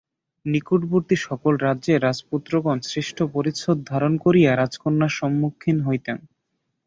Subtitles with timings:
[0.45, 6.17] নিকটবর্তী সকল রাজ্যের রাজপুত্রগণ শ্রেষ্ঠ পরিচ্ছদ ধারণ করিয়া রাজকন্যার সম্মুখীন হইতেন।